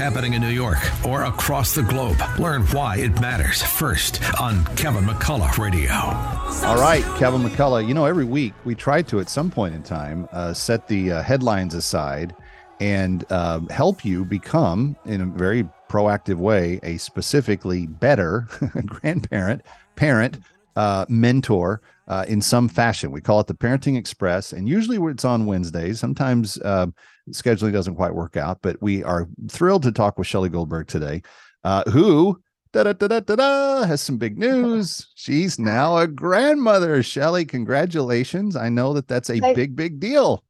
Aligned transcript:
happening 0.00 0.32
in 0.32 0.40
New 0.40 0.48
York 0.48 0.78
or 1.04 1.24
across 1.24 1.74
the 1.74 1.82
globe. 1.82 2.16
Learn 2.38 2.62
why 2.68 2.96
it 2.96 3.20
matters 3.20 3.62
first 3.62 4.22
on 4.40 4.64
Kevin 4.74 5.04
McCullough 5.04 5.58
Radio. 5.58 5.92
All 5.92 6.80
right, 6.80 7.04
Kevin 7.18 7.42
McCullough. 7.42 7.86
You 7.86 7.92
know, 7.92 8.06
every 8.06 8.24
week 8.24 8.54
we 8.64 8.74
try 8.74 9.02
to, 9.02 9.20
at 9.20 9.28
some 9.28 9.50
point 9.50 9.74
in 9.74 9.82
time, 9.82 10.26
uh, 10.32 10.54
set 10.54 10.88
the 10.88 11.12
uh, 11.12 11.22
headlines 11.22 11.74
aside 11.74 12.34
and 12.80 13.26
uh, 13.28 13.60
help 13.68 14.02
you 14.02 14.24
become, 14.24 14.96
in 15.04 15.20
a 15.20 15.26
very 15.26 15.68
proactive 15.90 16.36
way, 16.36 16.80
a 16.82 16.96
specifically 16.96 17.86
better 17.86 18.48
grandparent, 18.86 19.60
parent, 19.96 20.38
uh, 20.76 21.04
mentor 21.10 21.82
uh, 22.08 22.24
in 22.26 22.40
some 22.40 22.70
fashion. 22.70 23.10
We 23.10 23.20
call 23.20 23.40
it 23.40 23.48
the 23.48 23.54
Parenting 23.54 23.98
Express, 23.98 24.54
and 24.54 24.66
usually 24.66 24.96
it's 25.10 25.26
on 25.26 25.44
Wednesdays. 25.44 26.00
Sometimes 26.00 26.56
uh, 26.62 26.86
scheduling 27.32 27.72
doesn't 27.72 27.96
quite 27.96 28.14
work 28.14 28.36
out, 28.36 28.58
but 28.62 28.80
we 28.80 29.02
are 29.04 29.28
thrilled 29.48 29.82
to 29.84 29.92
talk 29.92 30.18
with 30.18 30.26
Shelley 30.26 30.48
Goldberg 30.48 30.88
today, 30.88 31.22
uh, 31.64 31.84
who 31.90 32.40
da, 32.72 32.84
da, 32.84 32.92
da, 32.92 33.20
da, 33.20 33.36
da, 33.36 33.84
has 33.84 34.00
some 34.00 34.18
big 34.18 34.38
news. 34.38 35.08
She's 35.14 35.58
now 35.58 35.96
a 35.98 36.06
grandmother. 36.06 37.02
Shelley, 37.02 37.44
congratulations! 37.44 38.56
I 38.56 38.68
know 38.68 38.92
that 38.94 39.08
that's 39.08 39.30
a 39.30 39.38
Thank- 39.38 39.56
big, 39.56 39.76
big 39.76 40.00
deal. 40.00 40.44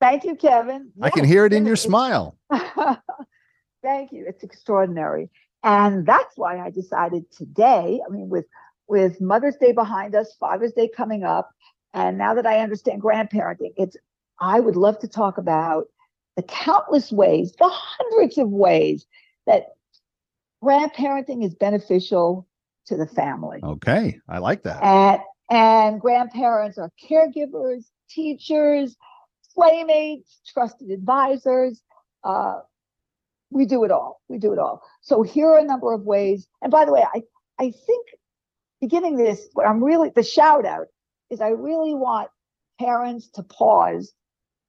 Thank 0.00 0.24
you, 0.24 0.34
Kevin. 0.34 0.92
I 1.00 1.08
can 1.08 1.24
hear 1.24 1.46
it 1.46 1.54
in 1.54 1.64
your 1.64 1.76
smile. 1.76 2.36
Thank 3.82 4.12
you. 4.12 4.26
It's 4.28 4.42
extraordinary. 4.42 5.30
And 5.62 6.04
that's 6.04 6.36
why 6.36 6.60
I 6.60 6.70
decided 6.70 7.30
today, 7.32 8.00
I 8.06 8.12
mean, 8.12 8.28
with 8.28 8.44
with 8.88 9.20
Mother's 9.20 9.56
Day 9.56 9.72
behind 9.72 10.14
us, 10.14 10.36
Father's 10.38 10.72
Day 10.72 10.88
coming 10.88 11.24
up, 11.24 11.50
and 11.94 12.18
now 12.18 12.34
that 12.34 12.46
I 12.46 12.60
understand 12.60 13.02
grandparenting, 13.02 13.72
it's 13.76 13.96
I 14.40 14.60
would 14.60 14.76
love 14.76 14.98
to 15.00 15.08
talk 15.08 15.38
about 15.38 15.86
the 16.36 16.42
countless 16.42 17.10
ways, 17.10 17.52
the 17.58 17.68
hundreds 17.68 18.38
of 18.38 18.50
ways 18.50 19.06
that 19.46 19.74
grandparenting 20.62 21.44
is 21.44 21.54
beneficial 21.54 22.46
to 22.86 22.96
the 22.96 23.06
family. 23.06 23.60
Okay, 23.62 24.20
I 24.28 24.38
like 24.38 24.62
that. 24.64 24.82
And 24.82 25.20
and 25.50 26.00
grandparents 26.00 26.78
are 26.78 26.90
caregivers, 27.10 27.84
teachers, 28.08 28.96
playmates, 29.54 30.40
trusted 30.46 30.90
advisors. 30.90 31.82
Uh, 32.24 32.60
we 33.50 33.64
do 33.64 33.84
it 33.84 33.90
all. 33.90 34.20
We 34.28 34.38
do 34.38 34.52
it 34.52 34.58
all. 34.58 34.82
So 35.02 35.22
here 35.22 35.48
are 35.48 35.58
a 35.58 35.64
number 35.64 35.92
of 35.92 36.02
ways. 36.02 36.48
And 36.62 36.70
by 36.70 36.84
the 36.84 36.92
way, 36.92 37.04
I 37.14 37.22
I 37.58 37.70
think 37.70 38.06
beginning 38.80 39.16
this, 39.16 39.48
what 39.54 39.66
I'm 39.66 39.82
really 39.82 40.10
the 40.14 40.22
shout 40.22 40.66
out 40.66 40.88
is 41.30 41.40
I 41.40 41.48
really 41.48 41.94
want 41.94 42.28
parents 42.78 43.28
to 43.30 43.42
pause 43.42 44.12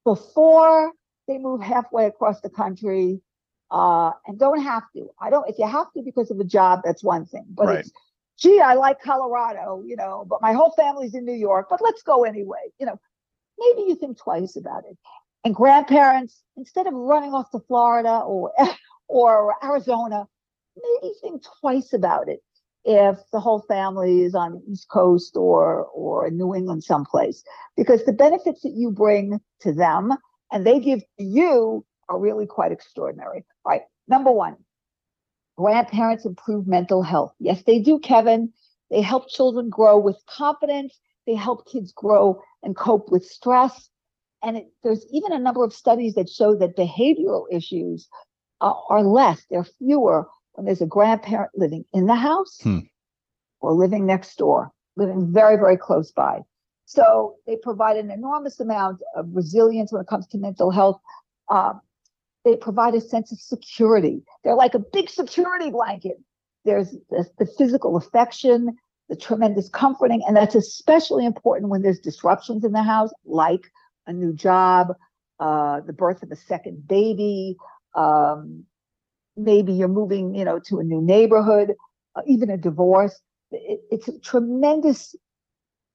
before 0.06 0.94
they 1.28 1.38
move 1.38 1.62
halfway 1.62 2.06
across 2.06 2.42
the 2.42 2.50
country 2.50 3.22
uh, 3.72 4.12
and 4.26 4.40
don't 4.40 4.62
have 4.62 4.84
to. 4.96 5.10
I 5.22 5.30
don't. 5.30 5.48
If 5.50 5.58
you 5.60 5.68
have 5.68 5.92
to 5.94 6.02
because 6.02 6.32
of 6.32 6.40
a 6.40 6.44
job, 6.46 6.82
that's 6.84 7.04
one 7.04 7.26
thing. 7.26 7.46
But 7.50 7.68
Right. 7.68 7.80
it's 7.80 7.92
gee, 8.40 8.60
I 8.60 8.76
like 8.76 9.02
Colorado, 9.02 9.84
you 9.86 9.96
know, 9.96 10.26
but 10.30 10.42
my 10.42 10.54
whole 10.54 10.72
family's 10.72 11.16
in 11.16 11.26
New 11.26 11.34
York. 11.34 11.68
But 11.70 11.82
let's 11.82 12.04
go 12.04 12.24
anyway. 12.24 12.72
You 12.80 12.86
know, 12.86 13.00
maybe 13.58 13.90
you 13.90 13.96
think 13.96 14.18
twice 14.18 14.56
about 14.56 14.84
it. 14.90 14.98
And 15.44 15.56
grandparents, 15.56 16.44
instead 16.56 16.88
of 16.88 16.94
running 16.94 17.34
off 17.34 17.52
to 17.52 17.60
Florida 17.68 18.20
or 18.20 18.52
or 19.08 19.56
Arizona, 19.64 20.28
maybe 20.76 21.14
think 21.22 21.44
twice 21.62 21.94
about 21.94 22.30
it 22.30 22.42
if 22.86 23.18
the 23.34 23.40
whole 23.40 23.62
family 23.68 24.22
is 24.22 24.34
on 24.34 24.54
the 24.54 24.72
East 24.72 24.88
Coast 24.90 25.36
or 25.36 25.86
or 25.88 26.28
in 26.28 26.38
New 26.38 26.56
England 26.56 26.84
someplace, 26.84 27.44
because 27.76 28.06
the 28.06 28.14
benefits 28.14 28.62
that 28.62 28.74
you 28.76 28.92
bring 28.92 29.40
to 29.62 29.74
them 29.74 30.18
and 30.52 30.66
they 30.66 30.80
give 30.80 31.00
to 31.18 31.24
you 31.24 31.86
are 32.10 32.20
really 32.20 32.46
quite 32.46 32.72
extraordinary. 32.72 33.46
All 33.66 33.72
right, 33.72 33.82
number 34.08 34.32
one, 34.32 34.56
grandparents 35.58 36.26
improve 36.26 36.68
mental 36.68 37.02
health. 37.02 37.34
Yes, 37.40 37.64
they 37.64 37.80
do, 37.80 38.00
Kevin. 38.00 38.52
They 38.90 39.02
help 39.02 39.30
children 39.30 39.70
grow 39.70 39.98
with 39.98 40.18
confidence. 40.30 40.98
They 41.26 41.36
help 41.36 41.68
kids 41.68 41.92
grow 41.92 42.42
and 42.64 42.76
cope 42.76 43.12
with 43.12 43.26
stress. 43.26 43.90
And 44.44 44.58
it, 44.58 44.68
there's 44.84 45.06
even 45.12 45.34
a 45.34 45.40
number 45.40 45.64
of 45.64 45.74
studies 45.74 46.14
that 46.16 46.30
show 46.30 46.56
that 46.56 46.78
behavioral 46.78 47.46
issues 47.52 48.08
uh, 48.62 48.74
are 48.90 49.04
less, 49.04 49.44
they're 49.50 49.64
fewer 49.64 50.28
when 50.54 50.66
there's 50.66 50.82
a 50.82 50.86
grandparent 50.88 51.52
living 51.56 51.86
in 51.94 52.06
the 52.08 52.16
house 52.16 52.60
Hmm. 52.62 52.80
or 53.60 53.74
living 53.74 54.06
next 54.06 54.38
door, 54.38 54.72
living 54.96 55.32
very, 55.32 55.58
very 55.58 55.78
close 55.78 56.12
by. 56.12 56.42
So 56.88 57.36
they 57.46 57.58
provide 57.58 57.98
an 57.98 58.10
enormous 58.10 58.62
amount 58.62 59.02
of 59.14 59.28
resilience 59.34 59.92
when 59.92 60.02
it 60.02 60.08
comes 60.08 60.26
to 60.28 60.38
mental 60.38 60.72
health. 60.72 61.02
Um, 61.50 61.82
they 62.46 62.56
provide 62.56 62.96
a 62.96 63.02
sense 63.02 63.30
of 63.34 63.40
security. 63.40 64.24
They're 64.44 64.56
like 64.56 64.74
a 64.74 64.80
big 64.80 65.10
security 65.10 65.70
blanket. 65.70 66.16
There's 66.64 66.92
the, 67.10 67.30
the 67.40 67.46
physical 67.46 67.98
affection, 67.98 68.78
the 69.10 69.18
tremendous 69.18 69.68
comforting, 69.68 70.24
and 70.26 70.38
that's 70.38 70.56
especially 70.56 71.26
important 71.26 71.70
when 71.70 71.82
there's 71.82 72.00
disruptions 72.00 72.64
in 72.64 72.72
the 72.72 72.84
house, 72.84 73.12
like 73.26 73.70
a 74.08 74.14
new 74.14 74.32
job, 74.32 74.94
uh, 75.42 75.82
the 75.82 75.94
birth 75.94 76.24
of 76.24 76.32
a 76.32 76.38
second 76.38 76.88
baby, 76.88 77.58
um, 77.96 78.64
maybe 79.36 79.74
you're 79.74 79.90
moving, 79.90 80.34
you 80.34 80.46
know, 80.46 80.60
to 80.60 80.80
a 80.80 80.86
new 80.86 81.02
neighborhood, 81.02 81.76
uh, 82.16 82.22
even 82.26 82.50
a 82.50 82.58
divorce. 82.58 83.20
It, 83.52 83.82
it's 83.92 84.08
a 84.08 84.18
tremendous 84.20 85.18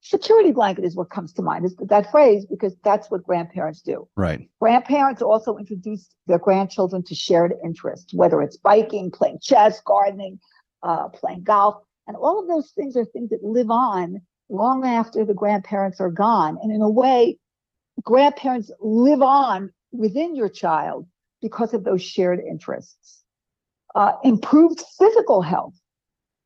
security 0.03 0.51
blanket 0.51 0.85
is 0.85 0.97
what 0.97 1.11
comes 1.11 1.33
to 1.33 1.43
mind 1.43 1.65
is 1.65 1.75
that 1.77 2.11
phrase 2.11 2.45
because 2.45 2.75
that's 2.85 3.11
what 3.11 3.23
grandparents 3.23 3.81
do. 3.81 4.09
Right. 4.17 4.49
Grandparents 4.61 5.23
also 5.23 5.57
introduce 5.57 6.09
their 6.27 6.39
grandchildren 6.39 7.05
to 7.05 7.15
shared 7.15 7.55
interests, 7.65 8.13
whether 8.13 8.43
it's 8.43 8.57
biking, 8.57 9.11
playing 9.11 9.39
chess, 9.41 9.81
gardening, 9.81 10.41
uh, 10.83 11.09
playing 11.09 11.45
golf. 11.45 11.83
And 12.09 12.17
all 12.17 12.41
of 12.41 12.49
those 12.49 12.73
things 12.73 12.97
are 12.97 13.05
things 13.05 13.31
that 13.31 13.45
live 13.45 13.71
on 13.71 14.21
long 14.49 14.85
after 14.85 15.25
the 15.25 15.35
grandparents 15.35 16.01
are 16.01 16.11
gone. 16.11 16.59
And 16.61 16.73
in 16.73 16.83
a 16.83 16.91
way, 16.91 17.39
grandparents 18.03 18.71
live 18.81 19.23
on 19.23 19.73
within 19.93 20.35
your 20.35 20.49
child 20.49 21.07
because 21.41 21.75
of 21.75 21.85
those 21.85 22.03
shared 22.03 22.41
interests. 22.41 23.23
Uh, 23.95 24.13
improved 24.25 24.83
physical 24.99 25.43
health, 25.43 25.75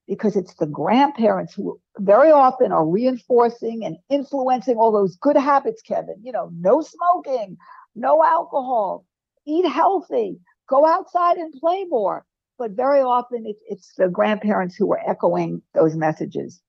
because 0.07 0.37
it's 0.37 0.55
the 0.55 0.67
grandparents 0.67 1.55
who 1.55 1.81
very 1.99 2.31
often 2.31 2.73
are 2.73 2.87
reinforcing 2.87 3.85
and 3.85 3.97
influencing 4.09 4.77
all 4.77 4.93
those 4.93 5.17
good 5.17 5.37
habits, 5.37 5.83
Kevin. 5.83 6.17
You 6.23 6.33
know, 6.33 6.51
no 6.55 6.81
smoking, 6.81 7.57
no 7.95 8.23
alcohol, 8.25 9.05
eat 9.47 9.67
healthy, 9.67 10.39
go 10.69 10.87
outside 10.87 11.39
and 11.39 11.53
play 11.55 11.85
more. 11.89 12.25
But 12.59 12.73
very 12.73 13.01
often 13.01 13.45
it, 13.47 13.57
it's 13.69 13.95
the 13.97 14.09
grandparents 14.09 14.77
who 14.77 14.91
are 14.93 15.03
echoing 15.07 15.63
those 15.75 15.97
messages. 15.97 16.61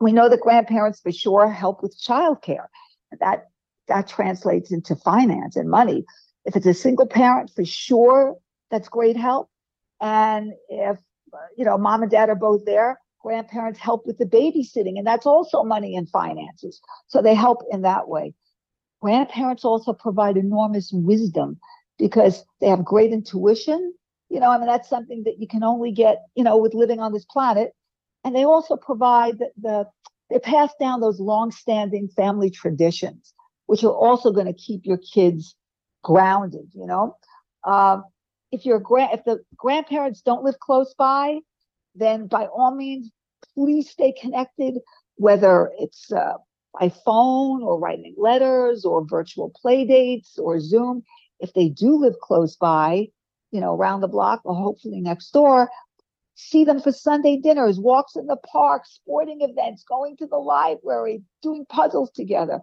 We 0.00 0.12
know 0.12 0.28
that 0.28 0.40
grandparents 0.40 1.00
for 1.00 1.12
sure 1.12 1.48
help 1.48 1.82
with 1.82 1.98
childcare. 1.98 2.66
That 3.20 3.46
that 3.88 4.06
translates 4.06 4.70
into 4.70 4.94
finance 4.96 5.56
and 5.56 5.70
money. 5.70 6.04
If 6.44 6.56
it's 6.56 6.66
a 6.66 6.74
single 6.74 7.06
parent, 7.06 7.50
for 7.54 7.64
sure, 7.64 8.36
that's 8.70 8.88
great 8.88 9.16
help. 9.16 9.48
And 10.00 10.52
if 10.68 10.98
you 11.56 11.64
know 11.64 11.78
mom 11.78 12.02
and 12.02 12.10
dad 12.10 12.28
are 12.28 12.34
both 12.34 12.64
there, 12.64 12.98
grandparents 13.20 13.78
help 13.78 14.06
with 14.06 14.18
the 14.18 14.24
babysitting, 14.26 14.98
and 14.98 15.06
that's 15.06 15.26
also 15.26 15.62
money 15.62 15.96
and 15.96 16.08
finances. 16.08 16.80
So 17.08 17.22
they 17.22 17.34
help 17.34 17.62
in 17.70 17.82
that 17.82 18.08
way. 18.08 18.34
Grandparents 19.00 19.64
also 19.64 19.92
provide 19.92 20.36
enormous 20.36 20.90
wisdom 20.92 21.58
because 21.98 22.44
they 22.60 22.68
have 22.68 22.84
great 22.84 23.12
intuition. 23.12 23.94
You 24.28 24.40
know, 24.40 24.50
I 24.50 24.58
mean, 24.58 24.66
that's 24.66 24.88
something 24.88 25.22
that 25.24 25.40
you 25.40 25.46
can 25.46 25.62
only 25.64 25.92
get, 25.92 26.18
you 26.34 26.44
know, 26.44 26.56
with 26.56 26.74
living 26.74 27.00
on 27.00 27.12
this 27.12 27.24
planet. 27.24 27.72
And 28.24 28.34
they 28.34 28.44
also 28.44 28.76
provide 28.76 29.38
the, 29.38 29.50
the 29.60 29.86
they 30.30 30.38
pass 30.38 30.70
down 30.78 31.00
those 31.00 31.20
long-standing 31.20 32.08
family 32.08 32.50
traditions, 32.50 33.32
which 33.66 33.82
are 33.84 33.94
also 33.94 34.30
going 34.30 34.46
to 34.46 34.52
keep 34.52 34.84
your 34.84 34.98
kids 34.98 35.54
grounded. 36.02 36.68
You 36.74 36.86
know, 36.86 37.16
um, 37.64 38.04
if 38.50 38.64
your 38.64 38.78
grand 38.78 39.10
if 39.12 39.24
the 39.24 39.40
grandparents 39.56 40.22
don't 40.22 40.44
live 40.44 40.58
close 40.58 40.94
by, 40.94 41.38
then 41.94 42.26
by 42.26 42.46
all 42.46 42.74
means, 42.74 43.10
please 43.54 43.90
stay 43.90 44.12
connected. 44.12 44.78
Whether 45.16 45.72
it's 45.78 46.12
uh, 46.12 46.34
by 46.78 46.90
phone 46.90 47.62
or 47.62 47.78
writing 47.78 48.14
letters 48.16 48.84
or 48.84 49.04
virtual 49.04 49.50
play 49.50 49.84
dates 49.84 50.38
or 50.38 50.60
Zoom, 50.60 51.02
if 51.40 51.52
they 51.52 51.68
do 51.68 51.96
live 51.96 52.18
close 52.20 52.56
by, 52.56 53.08
you 53.50 53.60
know, 53.60 53.74
around 53.74 54.00
the 54.00 54.08
block 54.08 54.40
or 54.44 54.54
hopefully 54.54 55.00
next 55.00 55.30
door, 55.32 55.70
see 56.36 56.64
them 56.64 56.80
for 56.80 56.92
Sunday 56.92 57.36
dinners, 57.36 57.80
walks 57.80 58.14
in 58.14 58.26
the 58.26 58.36
park, 58.36 58.84
sporting 58.86 59.40
events, 59.42 59.82
going 59.82 60.16
to 60.18 60.26
the 60.26 60.36
library, 60.36 61.22
doing 61.42 61.66
puzzles 61.68 62.12
together. 62.12 62.60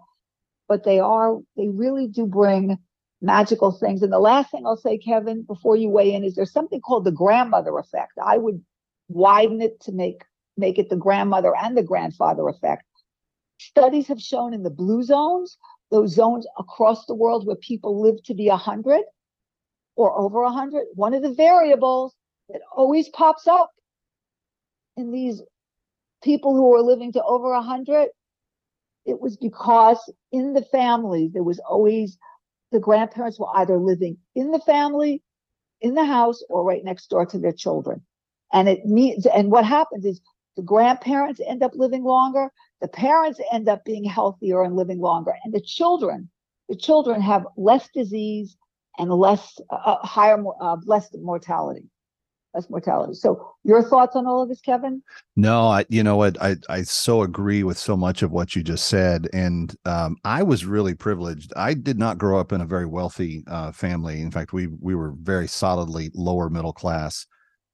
But 0.67 0.85
they 0.85 0.99
are, 0.99 1.39
they 1.57 1.67
really 1.67 2.07
do 2.07 2.25
bring 2.25 2.77
magical 3.21 3.71
things. 3.71 4.01
And 4.01 4.11
the 4.11 4.19
last 4.19 4.51
thing 4.51 4.65
I'll 4.65 4.77
say, 4.77 4.97
Kevin, 4.97 5.43
before 5.43 5.75
you 5.75 5.89
weigh 5.89 6.13
in, 6.13 6.23
is 6.23 6.35
there's 6.35 6.51
something 6.51 6.81
called 6.81 7.05
the 7.05 7.11
grandmother 7.11 7.77
effect. 7.77 8.13
I 8.23 8.37
would 8.37 8.63
widen 9.07 9.61
it 9.61 9.79
to 9.81 9.91
make 9.91 10.23
make 10.57 10.79
it 10.79 10.89
the 10.89 10.95
grandmother 10.95 11.53
and 11.55 11.75
the 11.75 11.83
grandfather 11.83 12.47
effect. 12.47 12.85
Studies 13.57 14.07
have 14.07 14.21
shown 14.21 14.53
in 14.53 14.63
the 14.63 14.69
blue 14.69 15.03
zones, 15.03 15.57
those 15.91 16.13
zones 16.13 16.47
across 16.57 17.05
the 17.05 17.15
world 17.15 17.45
where 17.45 17.57
people 17.57 18.01
live 18.01 18.23
to 18.23 18.33
be 18.33 18.47
100, 18.47 19.01
or 19.95 20.17
over 20.17 20.41
100, 20.43 20.85
one 20.93 21.13
of 21.13 21.21
the 21.21 21.33
variables 21.33 22.15
that 22.49 22.61
always 22.75 23.09
pops 23.09 23.47
up 23.47 23.71
in 24.97 25.11
these 25.11 25.41
people 26.23 26.55
who 26.55 26.73
are 26.73 26.81
living 26.81 27.11
to 27.13 27.23
over 27.23 27.51
100, 27.51 28.09
it 29.05 29.19
was 29.19 29.37
because 29.37 29.97
in 30.31 30.53
the 30.53 30.63
family, 30.63 31.29
there 31.31 31.43
was 31.43 31.59
always 31.59 32.17
the 32.71 32.79
grandparents 32.79 33.39
were 33.39 33.55
either 33.55 33.77
living 33.77 34.17
in 34.35 34.51
the 34.51 34.59
family, 34.59 35.21
in 35.81 35.95
the 35.95 36.05
house, 36.05 36.43
or 36.49 36.63
right 36.63 36.83
next 36.83 37.09
door 37.09 37.25
to 37.25 37.37
their 37.37 37.51
children. 37.51 38.01
And 38.53 38.67
it 38.69 38.85
means, 38.85 39.25
and 39.25 39.51
what 39.51 39.65
happens 39.65 40.05
is 40.05 40.21
the 40.55 40.63
grandparents 40.63 41.41
end 41.45 41.63
up 41.63 41.71
living 41.75 42.03
longer, 42.03 42.49
the 42.81 42.87
parents 42.87 43.39
end 43.51 43.67
up 43.67 43.83
being 43.83 44.03
healthier 44.03 44.63
and 44.63 44.75
living 44.75 44.99
longer, 44.99 45.33
and 45.43 45.53
the 45.53 45.61
children, 45.61 46.29
the 46.69 46.75
children 46.75 47.21
have 47.21 47.45
less 47.57 47.89
disease 47.93 48.57
and 48.97 49.11
less 49.11 49.59
uh, 49.69 49.75
uh 49.75 50.05
higher, 50.05 50.41
uh, 50.61 50.77
less 50.85 51.09
mortality 51.13 51.89
mortality. 52.69 53.13
So 53.13 53.51
your 53.63 53.83
thoughts 53.83 54.15
on 54.15 54.25
all 54.25 54.41
of 54.41 54.49
this, 54.49 54.61
Kevin? 54.61 55.01
No, 55.35 55.67
I 55.67 55.85
you 55.89 56.03
know 56.03 56.15
what 56.15 56.41
I 56.41 56.55
I 56.69 56.83
so 56.83 57.21
agree 57.21 57.63
with 57.63 57.77
so 57.77 57.95
much 57.97 58.21
of 58.21 58.31
what 58.31 58.55
you 58.55 58.63
just 58.63 58.87
said, 58.87 59.27
and 59.33 59.75
um, 59.85 60.17
I 60.23 60.43
was 60.43 60.65
really 60.65 60.95
privileged. 60.95 61.53
I 61.55 61.73
did 61.73 61.99
not 61.99 62.17
grow 62.17 62.39
up 62.39 62.51
in 62.51 62.61
a 62.61 62.65
very 62.65 62.85
wealthy 62.85 63.43
uh, 63.47 63.71
family. 63.71 64.21
In 64.21 64.31
fact, 64.31 64.53
we 64.53 64.67
we 64.79 64.95
were 64.95 65.13
very 65.21 65.47
solidly 65.47 66.11
lower 66.13 66.49
middle 66.49 66.73
class 66.73 67.25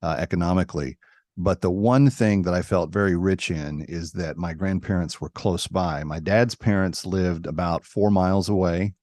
uh, 0.02 0.16
economically. 0.18 0.98
But 1.36 1.62
the 1.62 1.70
one 1.70 2.10
thing 2.10 2.42
that 2.42 2.52
I 2.52 2.60
felt 2.60 2.92
very 2.92 3.16
rich 3.16 3.50
in 3.50 3.82
is 3.88 4.12
that 4.12 4.36
my 4.36 4.52
grandparents 4.52 5.20
were 5.20 5.30
close 5.30 5.66
by. 5.66 6.04
My 6.04 6.18
dad's 6.18 6.54
parents 6.54 7.06
lived 7.06 7.46
about 7.46 7.84
four 7.84 8.10
miles 8.10 8.48
away. 8.48 8.94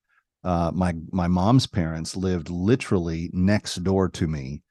Uh, 0.44 0.72
my 0.74 0.94
my 1.12 1.28
mom's 1.28 1.68
parents 1.68 2.16
lived 2.16 2.50
literally 2.50 3.30
next 3.34 3.84
door 3.84 4.08
to 4.10 4.28
me 4.28 4.62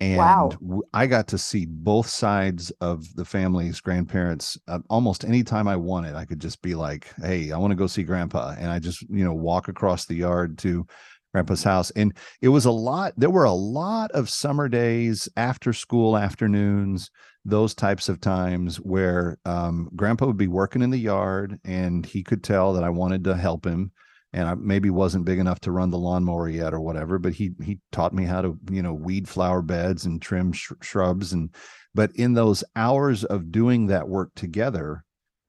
and 0.00 0.18
wow. 0.18 0.50
I 0.92 1.06
got 1.06 1.28
to 1.28 1.38
see 1.38 1.64
both 1.66 2.06
sides 2.06 2.70
of 2.80 3.14
the 3.14 3.24
family's 3.24 3.80
grandparents 3.80 4.58
uh, 4.68 4.80
almost 4.90 5.24
anytime 5.24 5.66
I 5.66 5.76
wanted. 5.76 6.14
I 6.14 6.26
could 6.26 6.40
just 6.40 6.60
be 6.60 6.74
like, 6.74 7.12
"Hey, 7.22 7.50
I 7.50 7.58
want 7.58 7.70
to 7.70 7.76
go 7.76 7.86
see 7.86 8.02
Grandpa," 8.02 8.54
and 8.58 8.70
I 8.70 8.78
just 8.78 9.02
you 9.02 9.24
know 9.24 9.34
walk 9.34 9.68
across 9.68 10.04
the 10.04 10.14
yard 10.14 10.58
to 10.58 10.86
Grandpa's 11.32 11.64
house. 11.64 11.90
And 11.92 12.14
it 12.42 12.48
was 12.48 12.66
a 12.66 12.70
lot. 12.70 13.14
There 13.16 13.30
were 13.30 13.44
a 13.44 13.52
lot 13.52 14.10
of 14.12 14.28
summer 14.28 14.68
days, 14.68 15.28
after 15.36 15.72
school 15.72 16.18
afternoons, 16.18 17.10
those 17.46 17.74
types 17.74 18.08
of 18.10 18.20
times 18.20 18.76
where 18.76 19.38
um, 19.46 19.88
Grandpa 19.96 20.26
would 20.26 20.36
be 20.36 20.48
working 20.48 20.82
in 20.82 20.90
the 20.90 20.98
yard, 20.98 21.58
and 21.64 22.04
he 22.04 22.22
could 22.22 22.44
tell 22.44 22.74
that 22.74 22.84
I 22.84 22.90
wanted 22.90 23.24
to 23.24 23.34
help 23.34 23.64
him 23.64 23.92
and 24.36 24.50
I 24.50 24.54
maybe 24.54 24.90
wasn't 24.90 25.24
big 25.24 25.38
enough 25.38 25.60
to 25.60 25.72
run 25.72 25.88
the 25.88 25.98
lawnmower 25.98 26.46
yet 26.50 26.74
or 26.74 26.80
whatever, 26.80 27.18
but 27.18 27.32
he 27.32 27.52
he 27.64 27.80
taught 27.90 28.12
me 28.12 28.26
how 28.26 28.42
to 28.42 28.58
you 28.70 28.82
know 28.82 28.92
weed 28.92 29.26
flower 29.26 29.62
beds 29.62 30.04
and 30.04 30.20
trim 30.20 30.52
sh- 30.52 30.72
shrubs 30.82 31.32
and 31.32 31.54
but 31.94 32.14
in 32.14 32.34
those 32.34 32.62
hours 32.76 33.24
of 33.24 33.50
doing 33.50 33.86
that 33.86 34.10
work 34.10 34.30
together, 34.36 35.04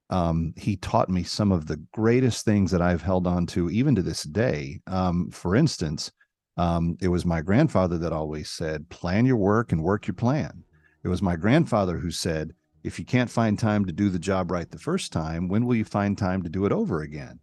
um, 0.10 0.54
he 0.56 0.78
taught 0.78 1.10
me 1.10 1.24
some 1.24 1.52
of 1.52 1.68
the 1.68 1.84
greatest 1.92 2.46
things 2.46 2.72
that 2.72 2.82
I've 2.82 3.02
held 3.02 3.28
on 3.28 3.46
to 3.48 3.70
even 3.70 3.94
to 3.96 4.02
this 4.02 4.24
day. 4.24 4.80
Um, 4.88 5.32
for 5.32 5.54
instance, 5.54 6.10
um, 6.56 6.96
it 7.02 7.10
was 7.10 7.26
my 7.26 7.42
grandfather 7.42 7.98
that 7.98 8.14
always 8.14 8.50
said, 8.50 8.88
"Plan 8.88 9.26
your 9.26 9.36
work 9.36 9.74
and 9.74 9.84
work 9.84 10.08
your 10.08 10.16
plan." 10.16 10.64
It 11.04 11.10
was 11.10 11.22
my 11.22 11.36
grandfather 11.36 11.98
who 11.98 12.10
said, 12.10 12.54
"If 12.86 13.00
you 13.00 13.06
can't 13.06 13.30
find 13.30 13.60
time 13.60 13.84
to 13.84 13.92
do 13.92 14.10
the 14.10 14.18
job 14.18 14.50
right 14.50 14.72
the 14.72 14.80
first 14.80 15.12
time, 15.12 15.50
when 15.50 15.66
will 15.66 15.76
you 15.76 15.84
find 15.84 16.18
time 16.18 16.42
to 16.44 16.50
do 16.50 16.66
it 16.66 16.72
over 16.72 17.02
again?" 17.02 17.42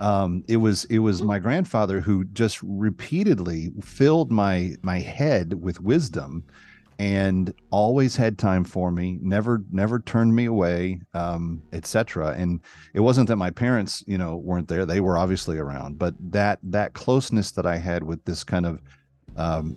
Um, 0.00 0.44
it 0.48 0.56
was 0.58 0.84
it 0.84 0.98
was 0.98 1.22
my 1.22 1.38
grandfather 1.38 2.00
who 2.00 2.24
just 2.24 2.58
repeatedly 2.62 3.72
filled 3.82 4.30
my 4.30 4.74
my 4.82 5.00
head 5.00 5.62
with 5.62 5.80
wisdom 5.80 6.44
and 6.98 7.52
always 7.70 8.14
had 8.14 8.38
time 8.38 8.64
for 8.64 8.90
me 8.90 9.18
never 9.22 9.64
never 9.70 9.98
turned 10.00 10.34
me 10.34 10.44
away 10.44 11.00
um, 11.14 11.62
etc 11.72 12.34
and 12.36 12.60
it 12.94 13.00
wasn't 13.00 13.26
that 13.26 13.36
my 13.36 13.50
parents 13.50 14.04
you 14.06 14.18
know 14.18 14.36
weren't 14.36 14.68
there. 14.68 14.86
They 14.86 15.00
were 15.00 15.18
obviously 15.18 15.58
around 15.58 15.98
but 15.98 16.14
that 16.32 16.58
that 16.62 16.92
closeness 16.94 17.50
that 17.52 17.66
i 17.66 17.76
had 17.76 18.02
with 18.02 18.24
this 18.24 18.44
kind 18.44 18.66
of 18.66 18.80
um, 19.36 19.76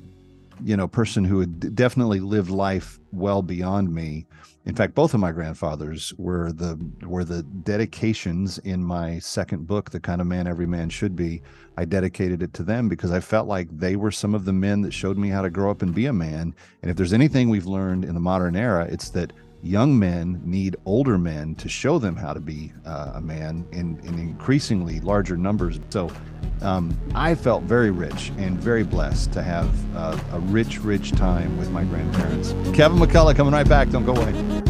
you 0.64 0.78
know 0.78 0.88
person 0.88 1.24
who 1.24 1.40
had 1.40 1.76
definitely 1.76 2.20
lived 2.20 2.50
life 2.50 3.00
well 3.12 3.42
beyond 3.42 3.94
me 3.94 4.26
in 4.66 4.74
fact, 4.74 4.96
both 4.96 5.14
of 5.14 5.20
my 5.20 5.32
grandfathers 5.32 6.12
were 6.18 6.52
the 6.52 6.80
were 7.04 7.24
the 7.24 7.44
dedications 7.44 8.58
in 8.60 8.84
my 8.84 9.20
second 9.20 9.68
book, 9.68 9.92
The 9.92 10.00
Kind 10.00 10.22
of 10.22 10.28
Man 10.28 10.48
Every 10.48 10.66
Man 10.66 10.90
Should 10.90 11.16
Be. 11.16 11.44
I 11.78 11.86
dedicated 11.86 12.42
it 12.42 12.54
to 12.56 12.64
them 12.64 12.90
because 12.90 13.12
I 13.12 13.20
felt 13.20 13.48
like 13.48 13.68
they 13.78 13.96
were 13.96 14.10
some 14.10 14.34
of 14.34 14.46
the 14.46 14.54
men 14.54 14.82
that 14.82 14.92
showed 14.92 15.20
me 15.20 15.30
how 15.30 15.44
to 15.44 15.52
grow 15.52 15.70
up 15.70 15.84
and 15.84 15.94
be 15.94 16.08
a 16.08 16.14
man. 16.14 16.56
And 16.82 16.90
if 16.90 16.98
there's 16.98 17.14
anything 17.14 17.50
we've 17.50 17.68
learned 17.68 18.06
in 18.06 18.16
the 18.16 18.20
modern 18.20 18.56
era, 18.56 18.88
it's 18.90 19.10
that 19.12 19.34
young 19.66 19.98
men 19.98 20.40
need 20.46 20.76
older 20.86 21.18
men 21.18 21.56
to 21.56 21.68
show 21.68 21.98
them 21.98 22.16
how 22.16 22.34
to 22.34 22.40
be 22.40 22.72
uh, 22.86 23.14
a 23.16 23.22
man 23.22 23.66
in, 23.72 24.00
in 24.04 24.20
increasingly 24.20 25.00
larger 25.00 25.36
numbers. 25.36 25.80
So 25.90 26.12
um, 26.62 26.96
I 27.16 27.34
felt 27.34 27.64
very 27.64 27.92
rich 27.92 28.32
and 28.38 28.60
very 28.60 28.84
blessed 28.84 29.34
to 29.34 29.42
have 29.42 29.70
uh, 29.96 30.18
a 30.34 30.40
rich, 30.40 30.80
rich 30.80 31.12
time 31.12 31.58
with 31.58 31.72
my 31.72 31.84
grandparents. 31.84 32.54
Kevin 32.76 33.00
McCullough 33.00 33.36
coming 33.36 33.54
right 33.54 33.68
back. 33.68 33.90
Don't 33.90 34.06
go 34.06 34.16
away. 34.16 34.65